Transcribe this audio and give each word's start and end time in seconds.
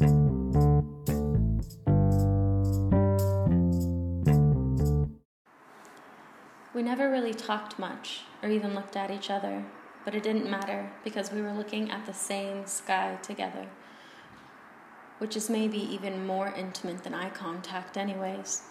We 0.00 0.06
never 6.82 7.10
really 7.10 7.34
talked 7.34 7.78
much 7.78 8.22
or 8.42 8.48
even 8.48 8.74
looked 8.74 8.96
at 8.96 9.10
each 9.10 9.28
other, 9.28 9.62
but 10.04 10.14
it 10.14 10.22
didn't 10.22 10.50
matter 10.50 10.90
because 11.04 11.30
we 11.30 11.42
were 11.42 11.52
looking 11.52 11.90
at 11.90 12.06
the 12.06 12.14
same 12.14 12.66
sky 12.66 13.18
together, 13.22 13.66
which 15.18 15.36
is 15.36 15.50
maybe 15.50 15.76
even 15.76 16.26
more 16.26 16.54
intimate 16.56 17.04
than 17.04 17.12
eye 17.12 17.28
contact, 17.28 17.98
anyways. 17.98 18.62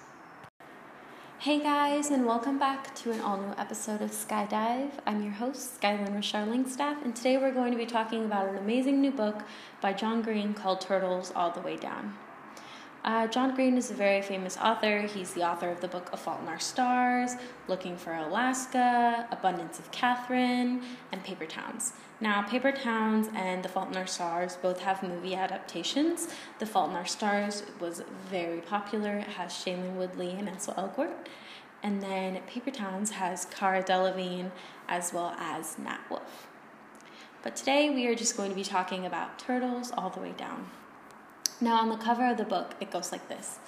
Hey 1.43 1.61
guys, 1.61 2.11
and 2.11 2.25
welcome 2.25 2.59
back 2.59 2.93
to 2.95 3.13
an 3.13 3.21
all 3.21 3.37
new 3.37 3.53
episode 3.57 4.01
of 4.01 4.11
Skydive. 4.11 4.91
I'm 5.05 5.23
your 5.23 5.31
host, 5.31 5.79
Skylin 5.79 6.09
Rashar 6.09 6.45
Langstaff, 6.45 7.01
and 7.01 7.15
today 7.15 7.37
we're 7.37 7.53
going 7.53 7.71
to 7.71 7.77
be 7.77 7.85
talking 7.85 8.25
about 8.25 8.49
an 8.49 8.57
amazing 8.57 8.99
new 8.99 9.11
book 9.11 9.43
by 9.79 9.93
John 9.93 10.21
Green 10.21 10.53
called 10.53 10.81
Turtles 10.81 11.31
All 11.33 11.49
the 11.49 11.61
Way 11.61 11.77
Down. 11.77 12.13
Uh, 13.01 13.27
John 13.27 13.55
Green 13.55 13.77
is 13.77 13.91
a 13.91 13.93
very 13.93 14.21
famous 14.21 14.57
author. 14.57 15.01
He's 15.01 15.33
the 15.33 15.43
author 15.43 15.69
of 15.69 15.79
the 15.79 15.87
book 15.87 16.09
A 16.11 16.17
Fault 16.17 16.41
in 16.41 16.49
Our 16.49 16.59
Stars, 16.59 17.35
Looking 17.69 17.95
for 17.95 18.13
Alaska, 18.13 19.25
Abundance 19.31 19.79
of 19.79 19.89
Katherine, 19.91 20.81
and 21.13 21.23
Paper 21.23 21.45
Towns. 21.45 21.93
Now, 22.19 22.41
Paper 22.41 22.73
Towns 22.73 23.29
and 23.33 23.63
The 23.63 23.69
Fault 23.69 23.91
in 23.91 23.95
Our 23.95 24.05
Stars 24.05 24.57
both 24.61 24.81
have 24.81 25.01
movie 25.01 25.33
adaptations. 25.33 26.27
The 26.59 26.65
Fault 26.65 26.89
in 26.89 26.97
Our 26.97 27.05
Stars 27.05 27.63
was 27.79 28.03
very 28.29 28.59
popular. 28.59 29.15
It 29.15 29.27
has 29.27 29.53
Shailene 29.53 29.95
Woodley 29.95 30.31
and 30.31 30.49
Ansel 30.49 30.73
Elgort. 30.73 31.13
And 31.81 32.03
then 32.03 32.41
Paper 32.47 32.71
Towns 32.71 33.11
has 33.11 33.45
Cara 33.45 33.81
Delevingne 33.81 34.51
as 34.89 35.13
well 35.13 35.33
as 35.39 35.79
Nat 35.79 36.01
Wolff. 36.09 36.47
But 37.43 37.55
today 37.55 37.89
we 37.89 38.05
are 38.07 38.15
just 38.15 38.35
going 38.35 38.49
to 38.49 38.55
be 38.55 38.65
talking 38.65 39.05
about 39.05 39.39
turtles 39.39 39.93
all 39.95 40.09
the 40.09 40.19
way 40.19 40.33
down. 40.35 40.67
Now, 41.61 41.75
on 41.81 41.89
the 41.89 41.97
cover 41.97 42.25
of 42.25 42.37
the 42.37 42.45
book, 42.45 42.75
it 42.79 42.91
goes 42.91 43.11
like 43.11 43.27
this 43.27 43.59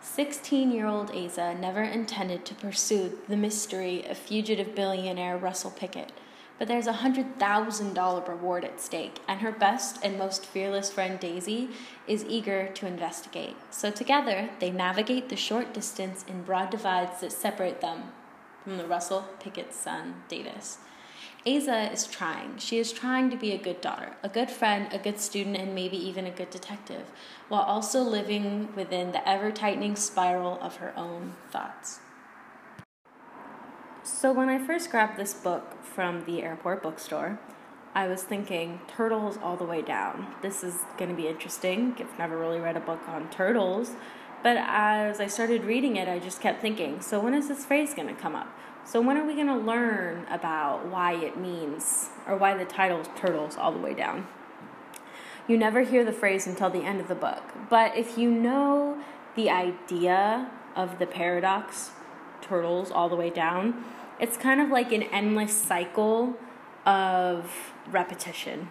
16 0.00 0.70
year 0.70 0.86
old 0.86 1.10
Aza 1.10 1.58
never 1.58 1.82
intended 1.82 2.46
to 2.46 2.54
pursue 2.54 3.18
the 3.28 3.36
mystery 3.36 4.06
of 4.06 4.16
fugitive 4.16 4.74
billionaire 4.74 5.36
Russell 5.36 5.70
Pickett. 5.70 6.12
But 6.58 6.68
there's 6.68 6.86
a 6.86 6.94
$100,000 6.94 8.28
reward 8.28 8.64
at 8.64 8.80
stake, 8.80 9.18
and 9.28 9.40
her 9.40 9.52
best 9.52 9.98
and 10.02 10.16
most 10.16 10.46
fearless 10.46 10.90
friend 10.90 11.20
Daisy 11.20 11.68
is 12.08 12.24
eager 12.26 12.68
to 12.68 12.86
investigate. 12.86 13.56
So 13.70 13.90
together, 13.90 14.48
they 14.58 14.70
navigate 14.70 15.28
the 15.28 15.36
short 15.36 15.74
distance 15.74 16.24
in 16.26 16.44
broad 16.44 16.70
divides 16.70 17.20
that 17.20 17.32
separate 17.32 17.82
them 17.82 18.12
from 18.64 18.78
the 18.78 18.86
Russell 18.86 19.26
Pickett's 19.38 19.76
son, 19.76 20.22
Davis. 20.28 20.78
Aza 21.46 21.92
is 21.92 22.08
trying. 22.08 22.58
She 22.58 22.78
is 22.78 22.92
trying 22.92 23.30
to 23.30 23.36
be 23.36 23.52
a 23.52 23.58
good 23.58 23.80
daughter, 23.80 24.16
a 24.24 24.28
good 24.28 24.50
friend, 24.50 24.88
a 24.92 24.98
good 24.98 25.20
student, 25.20 25.56
and 25.56 25.76
maybe 25.76 25.96
even 25.96 26.26
a 26.26 26.30
good 26.32 26.50
detective, 26.50 27.04
while 27.48 27.62
also 27.62 28.02
living 28.02 28.74
within 28.74 29.12
the 29.12 29.26
ever 29.28 29.52
tightening 29.52 29.94
spiral 29.94 30.58
of 30.60 30.76
her 30.76 30.92
own 30.96 31.34
thoughts. 31.52 32.00
So, 34.02 34.32
when 34.32 34.48
I 34.48 34.58
first 34.58 34.90
grabbed 34.90 35.16
this 35.16 35.34
book 35.34 35.84
from 35.84 36.24
the 36.24 36.42
airport 36.42 36.82
bookstore, 36.82 37.38
I 37.94 38.08
was 38.08 38.24
thinking 38.24 38.80
turtles 38.88 39.38
all 39.40 39.56
the 39.56 39.64
way 39.64 39.82
down. 39.82 40.34
This 40.42 40.64
is 40.64 40.80
going 40.98 41.10
to 41.10 41.16
be 41.16 41.28
interesting. 41.28 41.96
I've 41.98 42.18
never 42.18 42.36
really 42.36 42.58
read 42.58 42.76
a 42.76 42.80
book 42.80 43.00
on 43.08 43.30
turtles, 43.30 43.92
but 44.46 44.58
as 44.58 45.18
I 45.18 45.26
started 45.26 45.64
reading 45.64 45.96
it, 45.96 46.06
I 46.08 46.20
just 46.20 46.40
kept 46.40 46.62
thinking, 46.62 47.00
so 47.00 47.18
when 47.18 47.34
is 47.34 47.48
this 47.48 47.64
phrase 47.64 47.94
going 47.94 48.06
to 48.06 48.14
come 48.14 48.36
up? 48.36 48.46
So, 48.84 49.00
when 49.00 49.16
are 49.16 49.26
we 49.26 49.34
going 49.34 49.48
to 49.48 49.56
learn 49.56 50.24
about 50.30 50.86
why 50.86 51.14
it 51.14 51.36
means, 51.36 52.10
or 52.28 52.36
why 52.36 52.56
the 52.56 52.64
title 52.64 53.02
Turtles 53.16 53.56
All 53.56 53.72
the 53.72 53.80
Way 53.80 53.92
Down? 53.92 54.28
You 55.48 55.58
never 55.58 55.80
hear 55.82 56.04
the 56.04 56.12
phrase 56.12 56.46
until 56.46 56.70
the 56.70 56.84
end 56.84 57.00
of 57.00 57.08
the 57.08 57.16
book. 57.16 57.42
But 57.68 57.96
if 57.96 58.16
you 58.16 58.30
know 58.30 59.02
the 59.34 59.50
idea 59.50 60.48
of 60.76 61.00
the 61.00 61.08
paradox, 61.08 61.90
Turtles 62.40 62.92
All 62.92 63.08
the 63.08 63.16
Way 63.16 63.30
Down, 63.30 63.84
it's 64.20 64.36
kind 64.36 64.60
of 64.60 64.68
like 64.68 64.92
an 64.92 65.02
endless 65.02 65.60
cycle 65.60 66.36
of 66.84 67.72
repetition. 67.90 68.70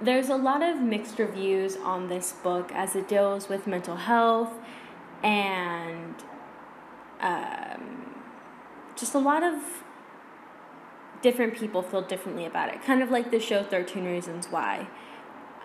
There's 0.00 0.28
a 0.28 0.36
lot 0.36 0.62
of 0.62 0.80
mixed 0.80 1.18
reviews 1.18 1.76
on 1.76 2.08
this 2.08 2.32
book 2.32 2.70
as 2.72 2.94
it 2.94 3.08
deals 3.08 3.48
with 3.48 3.66
mental 3.66 3.96
health 3.96 4.52
and 5.24 6.14
um, 7.20 8.14
just 8.96 9.14
a 9.14 9.18
lot 9.18 9.42
of 9.42 9.60
different 11.20 11.54
people 11.56 11.82
feel 11.82 12.02
differently 12.02 12.44
about 12.44 12.72
it. 12.72 12.82
Kind 12.82 13.02
of 13.02 13.10
like 13.10 13.30
the 13.30 13.40
show 13.40 13.62
13 13.62 14.04
Reasons 14.04 14.46
Why. 14.46 14.88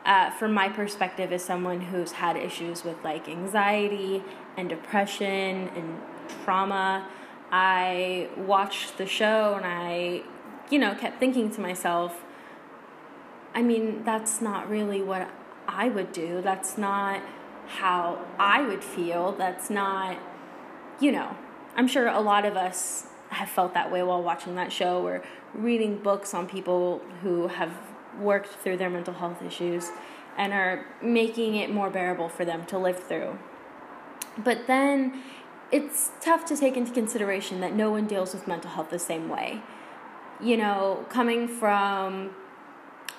Uh, 0.06 0.32
from 0.32 0.52
my 0.52 0.68
perspective, 0.68 1.32
as 1.32 1.44
someone 1.44 1.80
who's 1.80 2.14
had 2.14 2.36
issues 2.36 2.84
with 2.84 2.98
like 3.04 3.30
anxiety 3.30 4.24
and 4.58 4.68
depression 4.68 5.70
and 5.76 6.02
trauma, 6.44 7.08
I 7.52 8.30
watched 8.36 8.98
the 8.98 9.06
show 9.06 9.54
and 9.56 9.66
I, 9.66 10.24
you 10.70 10.80
know, 10.80 10.96
kept 10.96 11.20
thinking 11.20 11.52
to 11.52 11.62
myself, 11.62 12.23
I 13.54 13.62
mean, 13.62 14.04
that's 14.04 14.42
not 14.42 14.70
really 14.70 15.02
what 15.02 15.30
I 15.68 15.90
would 15.90 16.12
do. 16.12 16.42
That's 16.42 16.78
not 16.78 17.22
how 17.68 18.26
I 18.40 18.62
would 18.62 18.84
feel. 18.84 19.32
That's 19.34 19.70
not, 19.70 20.18
you 21.00 21.12
know, 21.12 21.36
I'm 21.76 21.88
sure 21.88 22.08
a 22.08 22.20
lot 22.20 22.46
of 22.46 22.56
us 22.56 23.08
have 23.30 23.50
felt 23.50 23.74
that 23.74 23.92
way 23.92 24.04
while 24.04 24.22
watching 24.22 24.56
that 24.56 24.72
show 24.72 25.06
or 25.06 25.24
reading 25.54 25.98
books 25.98 26.34
on 26.34 26.48
people 26.48 27.02
who 27.22 27.48
have 27.48 27.72
worked 28.20 28.50
through 28.50 28.78
their 28.78 28.90
mental 28.90 29.14
health 29.14 29.42
issues 29.42 29.90
and 30.38 30.54
are 30.54 30.86
making 31.02 31.56
it 31.56 31.72
more 31.72 31.90
bearable 31.90 32.30
for 32.30 32.46
them 32.46 32.66
to 32.66 32.78
live 32.78 33.02
through. 33.04 33.38
But 34.38 34.68
then 34.68 35.22
it's 35.72 36.12
tough 36.22 36.46
to 36.46 36.58
take 36.58 36.78
into 36.78 36.92
consideration 36.92 37.62
that 37.62 37.74
no 37.74 37.92
one 37.92 38.08
deals 38.08 38.34
with 38.34 38.48
mental 38.48 38.72
health 38.72 38.90
the 38.90 39.00
same 39.00 39.30
way. 39.30 39.62
You 40.42 40.58
know, 40.58 41.06
coming 41.10 41.48
from 41.48 42.32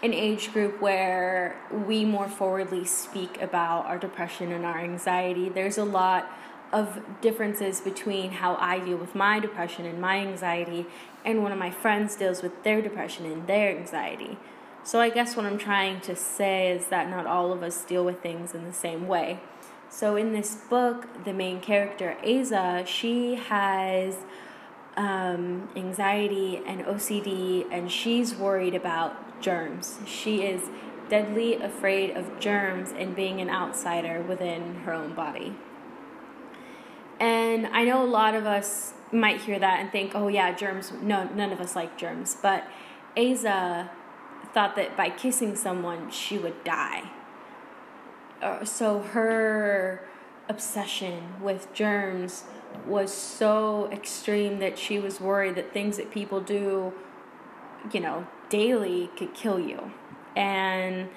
an 0.02 0.12
age 0.12 0.52
group 0.52 0.80
where 0.80 1.56
we 1.86 2.04
more 2.04 2.28
forwardly 2.28 2.84
speak 2.84 3.40
about 3.40 3.86
our 3.86 3.98
depression 3.98 4.52
and 4.52 4.64
our 4.64 4.78
anxiety, 4.78 5.48
there's 5.48 5.78
a 5.78 5.84
lot 5.84 6.30
of 6.72 7.00
differences 7.20 7.80
between 7.80 8.32
how 8.32 8.56
I 8.56 8.80
deal 8.80 8.96
with 8.96 9.14
my 9.14 9.38
depression 9.38 9.86
and 9.86 10.00
my 10.00 10.18
anxiety, 10.18 10.86
and 11.24 11.42
one 11.42 11.52
of 11.52 11.58
my 11.58 11.70
friends 11.70 12.16
deals 12.16 12.42
with 12.42 12.64
their 12.64 12.82
depression 12.82 13.24
and 13.24 13.46
their 13.46 13.76
anxiety. 13.76 14.36
So, 14.82 15.00
I 15.00 15.08
guess 15.08 15.36
what 15.36 15.46
I'm 15.46 15.56
trying 15.56 16.00
to 16.02 16.14
say 16.14 16.70
is 16.70 16.88
that 16.88 17.08
not 17.08 17.26
all 17.26 17.52
of 17.52 17.62
us 17.62 17.84
deal 17.84 18.04
with 18.04 18.20
things 18.20 18.54
in 18.54 18.64
the 18.64 18.72
same 18.72 19.06
way. 19.06 19.40
So, 19.88 20.16
in 20.16 20.32
this 20.32 20.56
book, 20.68 21.24
the 21.24 21.32
main 21.32 21.60
character, 21.60 22.16
Aza, 22.22 22.86
she 22.86 23.36
has 23.36 24.16
um, 24.96 25.68
anxiety 25.76 26.60
and 26.66 26.84
OCD, 26.84 27.66
and 27.70 27.90
she's 27.90 28.34
worried 28.34 28.74
about 28.74 29.40
germs. 29.40 29.98
She 30.06 30.42
is 30.42 30.68
deadly 31.08 31.54
afraid 31.54 32.16
of 32.16 32.38
germs 32.40 32.92
and 32.96 33.14
being 33.14 33.40
an 33.40 33.50
outsider 33.50 34.22
within 34.22 34.76
her 34.76 34.92
own 34.92 35.14
body. 35.14 35.54
And 37.20 37.66
I 37.68 37.84
know 37.84 38.02
a 38.02 38.06
lot 38.06 38.34
of 38.34 38.46
us 38.46 38.94
might 39.12 39.40
hear 39.42 39.58
that 39.58 39.80
and 39.80 39.90
think, 39.92 40.12
oh, 40.14 40.28
yeah, 40.28 40.52
germs. 40.54 40.92
No, 41.02 41.24
none 41.24 41.52
of 41.52 41.60
us 41.60 41.76
like 41.76 41.96
germs. 41.96 42.36
But 42.40 42.66
Aza 43.16 43.90
thought 44.52 44.76
that 44.76 44.96
by 44.96 45.10
kissing 45.10 45.54
someone, 45.56 46.10
she 46.10 46.38
would 46.38 46.64
die. 46.64 47.10
Uh, 48.42 48.64
so 48.64 49.00
her 49.00 50.06
obsession 50.48 51.40
with 51.40 51.72
germs 51.72 52.44
was 52.86 53.12
so 53.12 53.88
extreme 53.90 54.58
that 54.60 54.78
she 54.78 54.98
was 54.98 55.20
worried 55.20 55.54
that 55.56 55.72
things 55.72 55.96
that 55.96 56.10
people 56.10 56.40
do, 56.40 56.92
you 57.92 58.00
know, 58.00 58.26
daily 58.48 59.10
could 59.16 59.34
kill 59.34 59.58
you. 59.58 59.92
And 60.36 61.08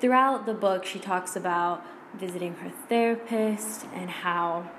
throughout 0.00 0.46
the 0.46 0.54
book, 0.54 0.84
she 0.84 0.98
talks 0.98 1.36
about 1.36 1.84
visiting 2.14 2.54
her 2.54 2.70
therapist 2.88 3.86
and 3.94 4.10
how 4.10 4.70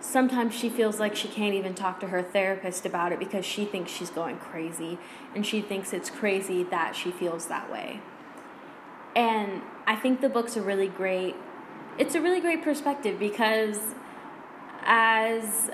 sometimes 0.00 0.54
she 0.54 0.68
feels 0.68 1.00
like 1.00 1.16
she 1.16 1.28
can't 1.28 1.54
even 1.54 1.74
talk 1.74 1.98
to 2.00 2.08
her 2.08 2.22
therapist 2.22 2.84
about 2.84 3.12
it 3.12 3.18
because 3.18 3.44
she 3.44 3.64
thinks 3.64 3.90
she's 3.90 4.10
going 4.10 4.36
crazy 4.36 4.98
and 5.34 5.46
she 5.46 5.62
thinks 5.62 5.92
it's 5.92 6.10
crazy 6.10 6.62
that 6.64 6.94
she 6.94 7.10
feels 7.10 7.46
that 7.46 7.70
way. 7.70 8.00
And 9.16 9.62
I 9.86 9.96
think 9.96 10.20
the 10.20 10.28
book's 10.28 10.56
a 10.56 10.62
really 10.62 10.88
great 10.88 11.36
it's 11.96 12.16
a 12.16 12.20
really 12.20 12.40
great 12.40 12.62
perspective 12.64 13.20
because 13.20 13.78
as 14.84 15.70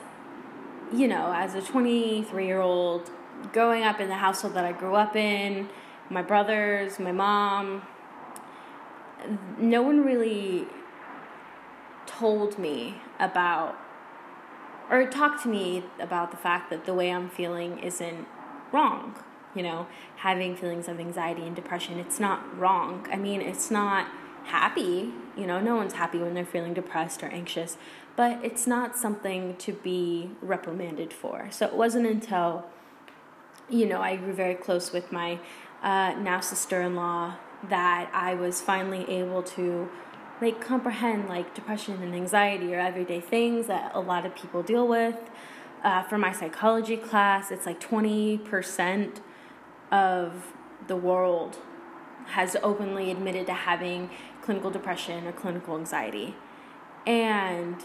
you 0.92 1.06
know, 1.06 1.32
as 1.32 1.54
a 1.54 1.60
23-year-old 1.60 3.10
growing 3.52 3.84
up 3.84 4.00
in 4.00 4.08
the 4.08 4.16
household 4.16 4.54
that 4.54 4.64
I 4.64 4.72
grew 4.72 4.96
up 4.96 5.14
in, 5.14 5.68
my 6.08 6.20
brothers, 6.20 6.98
my 6.98 7.12
mom, 7.12 7.82
no 9.58 9.82
one 9.82 10.04
really 10.04 10.66
told 12.06 12.58
me 12.58 12.96
about 13.18 13.78
or 14.90 15.06
talk 15.06 15.40
to 15.44 15.48
me 15.48 15.84
about 16.00 16.32
the 16.32 16.36
fact 16.36 16.68
that 16.70 16.84
the 16.84 16.92
way 16.92 17.12
I'm 17.12 17.30
feeling 17.30 17.78
isn't 17.78 18.26
wrong. 18.72 19.14
you 19.54 19.62
know, 19.62 19.86
having 20.16 20.54
feelings 20.54 20.88
of 20.88 21.00
anxiety 21.00 21.42
and 21.42 21.56
depression. 21.56 21.98
It's 21.98 22.20
not 22.20 22.56
wrong. 22.58 23.06
I 23.10 23.16
mean, 23.16 23.40
it's 23.40 23.70
not 23.70 24.06
happy. 24.44 25.12
You 25.36 25.46
know, 25.46 25.60
no 25.60 25.76
one's 25.76 25.94
happy 25.94 26.18
when 26.18 26.34
they're 26.34 26.44
feeling 26.44 26.74
depressed 26.74 27.22
or 27.22 27.26
anxious, 27.26 27.76
but 28.16 28.44
it's 28.44 28.66
not 28.66 28.96
something 28.96 29.56
to 29.56 29.72
be 29.72 30.30
reprimanded 30.42 31.12
for. 31.12 31.48
So 31.50 31.66
it 31.66 31.74
wasn't 31.74 32.06
until, 32.06 32.66
you 33.68 33.86
know, 33.86 34.00
I 34.00 34.16
grew 34.16 34.32
very 34.32 34.54
close 34.54 34.92
with 34.92 35.12
my 35.12 35.38
uh, 35.82 36.14
now 36.18 36.40
sister 36.40 36.82
in 36.82 36.94
law 36.94 37.36
that 37.68 38.10
I 38.12 38.34
was 38.34 38.60
finally 38.60 39.08
able 39.08 39.42
to 39.42 39.88
like 40.40 40.60
comprehend 40.60 41.28
like 41.28 41.54
depression 41.54 42.02
and 42.02 42.14
anxiety 42.14 42.74
or 42.74 42.80
everyday 42.80 43.20
things 43.20 43.66
that 43.66 43.92
a 43.94 44.00
lot 44.00 44.24
of 44.24 44.34
people 44.34 44.62
deal 44.62 44.86
with. 44.86 45.16
Uh, 45.82 46.02
for 46.02 46.18
my 46.18 46.32
psychology 46.32 46.96
class, 46.96 47.50
it's 47.50 47.66
like 47.66 47.80
20% 47.80 49.20
of 49.90 50.52
the 50.86 50.96
world 50.96 51.58
has 52.26 52.56
openly 52.62 53.10
admitted 53.10 53.46
to 53.46 53.52
having 53.52 54.10
clinical 54.50 54.70
depression 54.72 55.28
or 55.28 55.32
clinical 55.32 55.76
anxiety. 55.76 56.34
And 57.06 57.76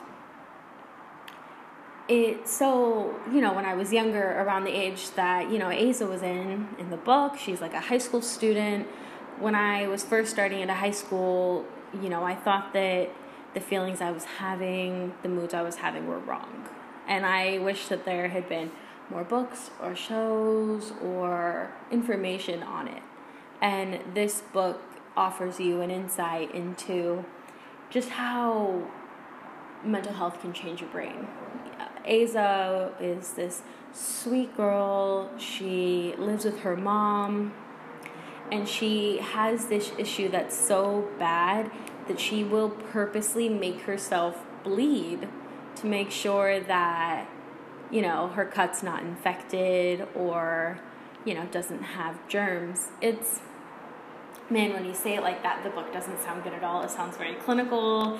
it 2.07 2.47
so 2.47 3.19
you 3.31 3.41
know 3.41 3.53
when 3.53 3.65
i 3.65 3.73
was 3.73 3.91
younger 3.91 4.25
around 4.41 4.63
the 4.63 4.75
age 4.85 5.09
that 5.11 5.49
you 5.51 5.57
know 5.57 5.69
aza 5.69 6.07
was 6.07 6.21
in 6.21 6.67
in 6.77 6.91
the 6.91 6.97
book 6.97 7.35
she's 7.35 7.61
like 7.61 7.73
a 7.73 7.79
high 7.79 7.99
school 7.99 8.21
student. 8.21 8.87
When 9.39 9.53
i 9.53 9.87
was 9.87 10.03
first 10.03 10.31
starting 10.31 10.59
into 10.61 10.73
high 10.73 10.97
school 11.03 11.65
you 12.01 12.09
know 12.09 12.23
i 12.23 12.33
thought 12.33 12.73
that 12.73 13.09
the 13.53 13.59
feelings 13.59 14.01
i 14.01 14.11
was 14.11 14.25
having 14.25 15.13
the 15.21 15.29
moods 15.29 15.53
i 15.53 15.61
was 15.61 15.75
having 15.75 16.07
were 16.07 16.19
wrong. 16.19 16.67
And 17.07 17.27
i 17.27 17.59
wish 17.59 17.87
that 17.89 18.05
there 18.05 18.29
had 18.29 18.49
been 18.49 18.71
more 19.11 19.23
books 19.23 19.69
or 19.79 19.95
shows 19.95 20.93
or 21.03 21.71
information 21.91 22.63
on 22.63 22.87
it. 22.87 23.03
And 23.61 23.99
this 24.15 24.41
book 24.41 24.81
offers 25.17 25.59
you 25.59 25.81
an 25.81 25.91
insight 25.91 26.53
into 26.53 27.25
just 27.89 28.09
how 28.09 28.83
mental 29.83 30.13
health 30.13 30.41
can 30.41 30.51
change 30.51 30.81
your 30.81 30.89
brain 30.89 31.27
Aza 32.07 32.91
is 33.01 33.33
this 33.33 33.61
sweet 33.93 34.55
girl. 34.55 35.29
She 35.37 36.13
lives 36.17 36.45
with 36.45 36.59
her 36.59 36.75
mom, 36.75 37.53
and 38.51 38.67
she 38.67 39.17
has 39.17 39.67
this 39.67 39.91
issue 39.97 40.29
that's 40.29 40.55
so 40.55 41.07
bad 41.17 41.71
that 42.07 42.19
she 42.19 42.43
will 42.43 42.69
purposely 42.69 43.49
make 43.49 43.81
herself 43.81 44.43
bleed 44.63 45.27
to 45.75 45.87
make 45.87 46.11
sure 46.11 46.59
that 46.59 47.27
you 47.91 48.01
know 48.01 48.27
her 48.29 48.45
cut's 48.45 48.81
not 48.81 49.01
infected 49.03 50.07
or 50.15 50.79
you 51.23 51.33
know 51.33 51.45
doesn't 51.47 51.81
have 51.81 52.27
germs. 52.27 52.89
It's 53.01 53.41
man, 54.49 54.73
when 54.73 54.85
you 54.85 54.93
say 54.93 55.15
it 55.15 55.21
like 55.21 55.41
that, 55.43 55.63
the 55.63 55.69
book 55.69 55.91
doesn't 55.91 56.19
sound 56.21 56.43
good 56.43 56.53
at 56.53 56.63
all. 56.63 56.83
It 56.83 56.91
sounds 56.91 57.17
very 57.17 57.35
clinical 57.35 58.19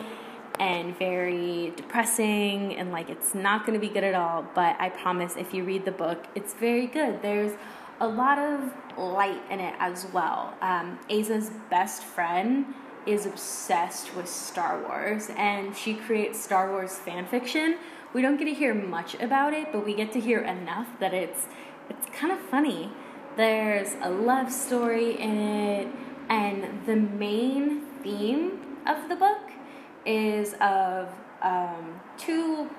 and 0.59 0.97
very 0.97 1.73
depressing 1.75 2.75
and 2.77 2.91
like 2.91 3.09
it's 3.09 3.35
not 3.35 3.65
going 3.65 3.79
to 3.79 3.85
be 3.85 3.93
good 3.93 4.03
at 4.03 4.15
all. 4.15 4.45
But 4.55 4.75
I 4.79 4.89
promise 4.89 5.35
if 5.35 5.53
you 5.53 5.63
read 5.63 5.85
the 5.85 5.91
book, 5.91 6.25
it's 6.33 6.53
very 6.53 6.87
good. 6.87 7.21
There's 7.21 7.53
a 7.99 8.07
lot 8.07 8.39
of 8.39 8.73
light 8.97 9.41
in 9.49 9.59
it 9.59 9.75
as 9.79 10.07
well. 10.13 10.53
Um, 10.61 10.99
Aza's 11.09 11.51
best 11.69 12.03
friend 12.03 12.65
is 13.05 13.25
obsessed 13.25 14.15
with 14.15 14.27
Star 14.27 14.81
Wars 14.81 15.29
and 15.37 15.75
she 15.75 15.93
creates 15.93 16.41
Star 16.41 16.71
Wars 16.71 16.95
fan 16.95 17.25
fiction. 17.27 17.77
We 18.13 18.21
don't 18.21 18.37
get 18.37 18.45
to 18.45 18.53
hear 18.53 18.73
much 18.73 19.15
about 19.15 19.53
it, 19.53 19.71
but 19.71 19.85
we 19.85 19.93
get 19.93 20.11
to 20.13 20.19
hear 20.19 20.39
enough 20.39 20.87
that 20.99 21.13
it's 21.13 21.47
it's 21.89 22.07
kind 22.17 22.33
of 22.33 22.39
funny. 22.39 22.91
There's 23.35 23.95
a 24.01 24.09
love 24.09 24.51
story 24.51 25.19
in 25.19 25.37
it, 25.37 25.87
and 26.29 26.85
the 26.85 26.95
main 26.95 27.81
theme 28.03 28.59
of 28.87 29.09
the 29.09 29.15
book 29.15 29.51
is 30.05 30.53
of 30.61 31.09
um, 31.41 31.99
two 32.17 32.69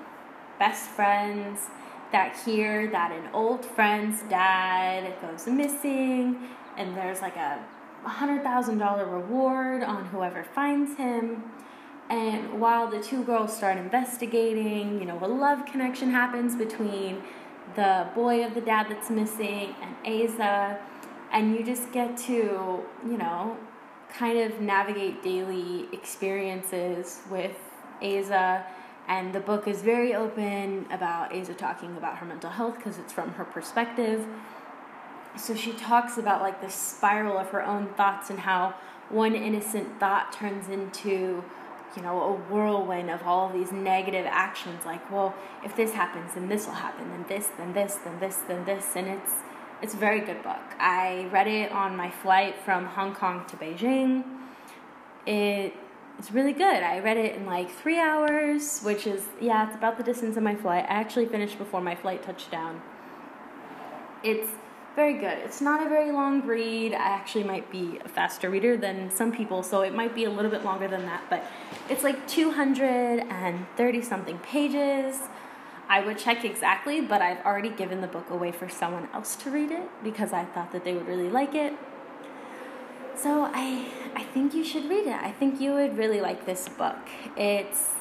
best 0.59 0.89
friends 0.89 1.67
that 2.11 2.37
hear 2.45 2.89
that 2.91 3.11
an 3.11 3.29
old 3.33 3.65
friend's 3.65 4.21
dad 4.23 5.13
goes 5.21 5.45
missing 5.47 6.37
and 6.77 6.95
there's 6.95 7.21
like 7.21 7.35
a 7.35 7.63
$100,000 8.05 9.11
reward 9.11 9.83
on 9.83 10.05
whoever 10.05 10.43
finds 10.43 10.95
him. 10.97 11.43
And 12.09 12.61
while 12.61 12.89
the 12.89 13.01
two 13.01 13.23
girls 13.23 13.55
start 13.55 13.77
investigating, 13.77 14.99
you 14.99 15.05
know, 15.05 15.19
a 15.21 15.27
love 15.27 15.65
connection 15.65 16.11
happens 16.11 16.55
between 16.55 17.21
the 17.75 18.07
boy 18.15 18.45
of 18.45 18.53
the 18.53 18.61
dad 18.61 18.87
that's 18.89 19.09
missing 19.09 19.75
and 19.81 19.95
Aza. 20.05 20.77
And 21.31 21.55
you 21.55 21.63
just 21.63 21.91
get 21.91 22.17
to, 22.19 22.83
you 23.05 23.17
know, 23.17 23.57
kind 24.13 24.39
of 24.39 24.59
navigate 24.61 25.23
daily 25.23 25.87
experiences 25.91 27.21
with 27.29 27.55
Aza. 28.01 28.63
And 29.07 29.33
the 29.33 29.39
book 29.39 29.67
is 29.67 29.81
very 29.81 30.15
open 30.15 30.85
about 30.91 31.31
Aza 31.31 31.57
talking 31.57 31.95
about 31.97 32.17
her 32.17 32.25
mental 32.25 32.49
health 32.49 32.77
because 32.77 32.97
it's 32.97 33.13
from 33.13 33.31
her 33.33 33.45
perspective. 33.45 34.25
So 35.37 35.55
she 35.55 35.73
talks 35.73 36.17
about 36.17 36.41
like 36.41 36.61
the 36.61 36.69
spiral 36.69 37.37
of 37.37 37.49
her 37.49 37.63
own 37.63 37.87
thoughts 37.93 38.29
and 38.29 38.39
how 38.39 38.75
one 39.09 39.35
innocent 39.35 39.99
thought 39.99 40.33
turns 40.33 40.67
into 40.67 41.43
you 41.95 42.01
know 42.01 42.21
a 42.21 42.33
whirlwind 42.51 43.09
of 43.09 43.23
all 43.23 43.47
of 43.47 43.53
these 43.53 43.71
negative 43.71 44.25
actions 44.27 44.85
like 44.85 45.09
well 45.09 45.33
if 45.63 45.75
this 45.75 45.93
happens 45.93 46.33
then 46.33 46.49
this 46.49 46.65
will 46.67 46.73
happen 46.73 47.09
then 47.09 47.25
this 47.29 47.47
then 47.57 47.73
this 47.73 47.95
then 48.03 48.19
this 48.19 48.35
then 48.47 48.65
this 48.65 48.95
and 48.95 49.07
it's 49.07 49.35
it's 49.81 49.93
a 49.93 49.97
very 49.97 50.21
good 50.21 50.41
book. 50.43 50.63
I 50.79 51.27
read 51.31 51.47
it 51.47 51.71
on 51.71 51.95
my 51.95 52.09
flight 52.09 52.55
from 52.63 52.85
Hong 52.85 53.13
Kong 53.13 53.45
to 53.47 53.57
Beijing. 53.57 54.23
It 55.25 55.73
it's 56.17 56.31
really 56.31 56.53
good. 56.53 56.81
I 56.81 56.99
read 56.99 57.17
it 57.17 57.35
in 57.35 57.45
like 57.45 57.69
three 57.69 57.99
hours, 57.99 58.81
which 58.81 59.05
is 59.05 59.23
yeah, 59.39 59.67
it's 59.67 59.75
about 59.75 59.97
the 59.97 60.03
distance 60.03 60.35
of 60.35 60.43
my 60.43 60.55
flight. 60.55 60.85
I 60.85 60.93
actually 60.93 61.27
finished 61.27 61.57
before 61.57 61.81
my 61.81 61.95
flight 61.95 62.23
touched 62.23 62.49
down. 62.49 62.81
It's 64.23 64.49
very 64.95 65.13
good. 65.13 65.37
It's 65.45 65.61
not 65.61 65.85
a 65.85 65.89
very 65.89 66.11
long 66.11 66.41
read. 66.47 66.93
I 66.93 66.97
actually 66.97 67.43
might 67.43 67.71
be 67.71 67.99
a 68.03 68.09
faster 68.09 68.49
reader 68.49 68.75
than 68.75 69.11
some 69.11 69.31
people, 69.31 69.61
so 69.61 69.81
it 69.81 69.93
might 69.93 70.15
be 70.15 70.23
a 70.23 70.29
little 70.29 70.49
bit 70.49 70.65
longer 70.65 70.87
than 70.87 71.05
that, 71.05 71.21
but 71.29 71.45
it's 71.87 72.03
like 72.03 72.27
230 72.27 74.01
something 74.01 74.39
pages. 74.39 75.19
I 75.89 76.01
would 76.01 76.17
check 76.17 76.43
exactly, 76.43 76.99
but 77.01 77.21
I've 77.21 77.43
already 77.45 77.69
given 77.69 78.01
the 78.01 78.07
book 78.07 78.29
away 78.29 78.51
for 78.51 78.67
someone 78.67 79.07
else 79.13 79.35
to 79.37 79.49
read 79.49 79.71
it 79.71 79.89
because 80.03 80.33
I 80.33 80.43
thought 80.43 80.71
that 80.73 80.83
they 80.83 80.93
would 80.93 81.07
really 81.07 81.29
like 81.29 81.55
it. 81.55 81.73
So 83.15 83.49
I 83.53 83.87
I 84.15 84.23
think 84.23 84.53
you 84.53 84.63
should 84.63 84.89
read 84.89 85.07
it. 85.07 85.15
I 85.15 85.31
think 85.31 85.59
you 85.61 85.73
would 85.73 85.97
really 85.97 86.21
like 86.21 86.45
this 86.45 86.69
book. 86.69 86.97
It's 87.35 87.93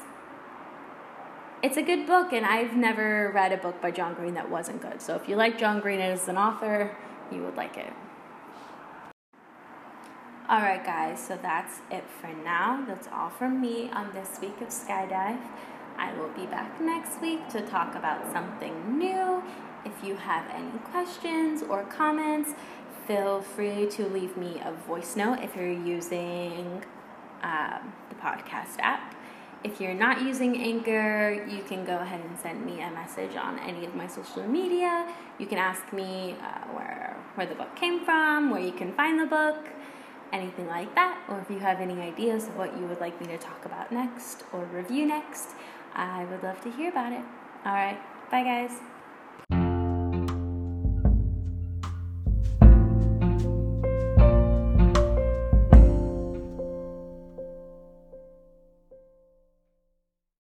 it's 1.62 1.76
a 1.76 1.82
good 1.82 2.06
book 2.06 2.32
and 2.32 2.44
I've 2.44 2.76
never 2.76 3.30
read 3.34 3.52
a 3.52 3.56
book 3.56 3.80
by 3.80 3.90
John 3.92 4.14
Green 4.14 4.34
that 4.34 4.50
wasn't 4.50 4.82
good. 4.82 5.00
So 5.00 5.14
if 5.14 5.28
you 5.28 5.36
like 5.36 5.58
John 5.58 5.80
Green 5.80 6.00
as 6.00 6.28
an 6.28 6.36
author, 6.36 6.94
you 7.32 7.42
would 7.44 7.56
like 7.56 7.78
it. 7.78 7.92
Alright, 10.48 10.84
guys, 10.84 11.18
so 11.26 11.36
that's 11.40 11.80
it 11.90 12.04
for 12.20 12.28
now. 12.44 12.84
That's 12.86 13.08
all 13.08 13.30
from 13.30 13.60
me 13.60 13.90
on 13.90 14.12
this 14.12 14.38
week 14.40 14.60
of 14.60 14.68
Skydive. 14.68 15.40
I 15.98 16.12
will 16.18 16.28
be 16.30 16.46
back 16.46 16.80
next 16.80 17.20
week 17.20 17.48
to 17.50 17.60
talk 17.62 17.94
about 17.94 18.32
something 18.32 18.98
new. 18.98 19.42
If 19.84 19.92
you 20.02 20.16
have 20.16 20.44
any 20.50 20.78
questions 20.90 21.62
or 21.62 21.84
comments, 21.84 22.52
feel 23.06 23.40
free 23.40 23.86
to 23.86 24.08
leave 24.08 24.36
me 24.36 24.60
a 24.64 24.72
voice 24.72 25.16
note 25.16 25.38
if 25.42 25.54
you're 25.54 25.70
using 25.70 26.84
um, 27.42 27.92
the 28.08 28.16
podcast 28.16 28.78
app. 28.80 29.14
If 29.64 29.80
you're 29.80 29.94
not 29.94 30.22
using 30.22 30.56
Anchor, 30.60 31.44
you 31.48 31.62
can 31.62 31.84
go 31.84 31.98
ahead 31.98 32.20
and 32.20 32.38
send 32.38 32.64
me 32.64 32.80
a 32.82 32.90
message 32.90 33.36
on 33.36 33.58
any 33.58 33.84
of 33.84 33.94
my 33.94 34.06
social 34.06 34.46
media. 34.46 35.12
You 35.38 35.46
can 35.46 35.58
ask 35.58 35.92
me 35.92 36.36
uh, 36.40 36.72
where 36.74 37.16
where 37.34 37.46
the 37.46 37.54
book 37.54 37.74
came 37.76 38.04
from, 38.04 38.50
where 38.50 38.60
you 38.60 38.72
can 38.72 38.92
find 38.94 39.20
the 39.20 39.26
book, 39.26 39.68
anything 40.32 40.66
like 40.66 40.94
that. 40.94 41.18
Or 41.28 41.40
if 41.40 41.50
you 41.50 41.58
have 41.58 41.80
any 41.80 42.00
ideas 42.00 42.48
of 42.48 42.56
what 42.56 42.76
you 42.78 42.86
would 42.86 43.00
like 43.00 43.20
me 43.20 43.26
to 43.28 43.38
talk 43.38 43.64
about 43.64 43.92
next 43.92 44.44
or 44.52 44.64
review 44.66 45.06
next, 45.06 45.50
I 45.96 46.26
would 46.26 46.42
love 46.42 46.60
to 46.62 46.70
hear 46.70 46.90
about 46.90 47.12
it. 47.12 47.24
All 47.64 47.72
right. 47.72 47.98
Bye, 48.30 48.44
guys. 48.44 48.95